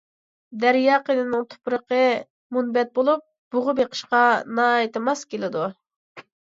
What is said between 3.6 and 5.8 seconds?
بېقىشقا ناھايىتى ماس كېلىدۇ.